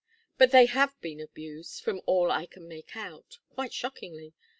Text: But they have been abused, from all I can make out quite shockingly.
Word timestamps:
But 0.39 0.49
they 0.49 0.65
have 0.65 0.99
been 0.99 1.19
abused, 1.19 1.83
from 1.83 2.01
all 2.07 2.31
I 2.31 2.47
can 2.47 2.67
make 2.67 2.95
out 2.97 3.37
quite 3.51 3.71
shockingly. 3.71 4.33